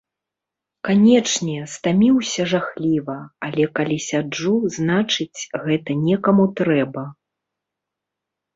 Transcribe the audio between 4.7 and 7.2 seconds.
значыць, гэта некаму трэба.